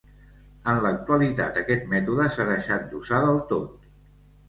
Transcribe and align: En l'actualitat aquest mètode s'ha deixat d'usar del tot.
En 0.73 0.79
l'actualitat 0.85 1.61
aquest 1.63 1.87
mètode 1.93 2.29
s'ha 2.39 2.51
deixat 2.53 2.91
d'usar 2.91 3.25
del 3.33 3.43
tot. 3.55 3.81